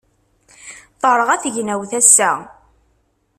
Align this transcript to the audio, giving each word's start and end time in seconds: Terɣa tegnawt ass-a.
Terɣa 1.01 1.35
tegnawt 1.41 1.91
ass-a. 1.99 2.31